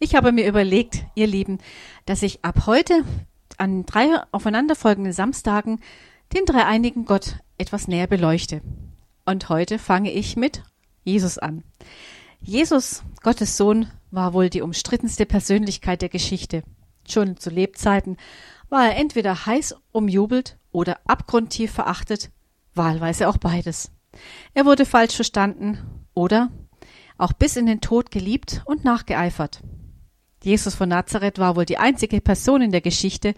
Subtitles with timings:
[0.00, 1.58] Ich habe mir überlegt, ihr Lieben,
[2.06, 3.04] dass ich ab heute
[3.56, 5.80] an drei aufeinanderfolgenden Samstagen
[6.32, 8.62] den dreieinigen Gott etwas näher beleuchte.
[9.26, 10.62] Und heute fange ich mit
[11.02, 11.64] Jesus an.
[12.40, 16.62] Jesus, Gottes Sohn, war wohl die umstrittenste Persönlichkeit der Geschichte.
[17.08, 18.16] Schon zu Lebzeiten
[18.68, 22.30] war er entweder heiß umjubelt oder abgrundtief verachtet,
[22.74, 23.90] wahlweise auch beides.
[24.54, 25.78] Er wurde falsch verstanden
[26.14, 26.50] oder
[27.16, 29.60] auch bis in den Tod geliebt und nachgeeifert.
[30.48, 33.34] Jesus von Nazareth war wohl die einzige Person in der Geschichte,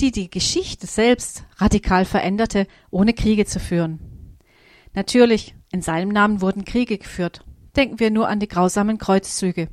[0.00, 4.36] die die Geschichte selbst radikal veränderte, ohne Kriege zu führen.
[4.92, 7.44] Natürlich, in seinem Namen wurden Kriege geführt.
[7.76, 9.68] Denken wir nur an die grausamen Kreuzzüge.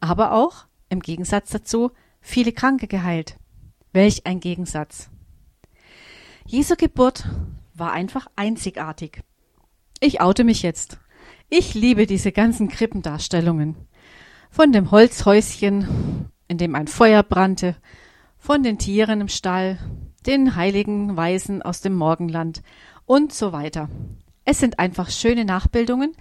[0.00, 3.36] Aber auch, im Gegensatz dazu, viele Kranke geheilt.
[3.92, 5.10] Welch ein Gegensatz.
[6.44, 7.28] Jesu Geburt
[7.72, 9.22] war einfach einzigartig.
[10.00, 10.98] Ich oute mich jetzt.
[11.48, 13.76] Ich liebe diese ganzen Krippendarstellungen.
[14.50, 17.76] Von dem Holzhäuschen, in dem ein Feuer brannte,
[18.36, 19.78] von den Tieren im Stall,
[20.26, 22.62] den heiligen Weisen aus dem Morgenland
[23.06, 23.88] und so weiter.
[24.44, 26.12] Es sind einfach schöne Nachbildungen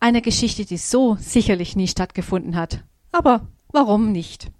[0.00, 2.84] einer Geschichte, die so sicherlich nie stattgefunden hat.
[3.10, 4.50] Aber warum nicht?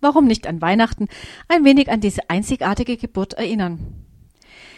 [0.00, 1.08] Warum nicht an Weihnachten
[1.48, 4.06] ein wenig an diese einzigartige Geburt erinnern?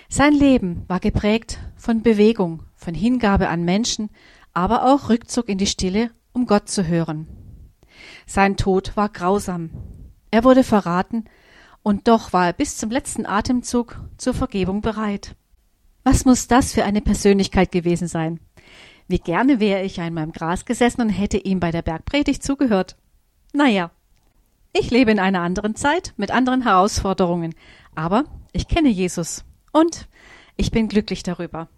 [0.09, 4.11] Sein Leben war geprägt von Bewegung, von Hingabe an Menschen,
[4.53, 7.44] aber auch Rückzug in die Stille, um Gott zu hören.
[8.27, 9.71] Sein Tod war grausam.
[10.31, 11.25] Er wurde verraten,
[11.83, 15.37] und doch war er bis zum letzten Atemzug zur Vergebung bereit.
[16.03, 18.41] Was muss das für eine Persönlichkeit gewesen sein?
[19.07, 22.97] Wie gerne wäre ich einmal im Gras gesessen und hätte ihm bei der Bergpredigt zugehört.
[23.53, 23.91] Naja,
[24.73, 27.55] ich lebe in einer anderen Zeit mit anderen Herausforderungen,
[27.95, 30.09] aber ich kenne Jesus und
[30.57, 31.69] ich bin glücklich darüber.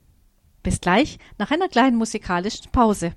[0.62, 3.12] Bis gleich nach einer kleinen musikalischen Pause.